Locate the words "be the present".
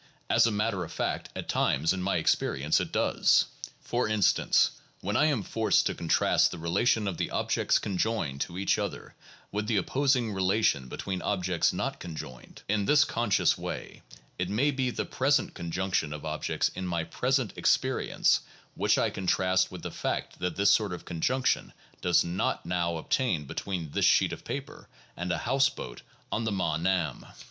14.71-15.53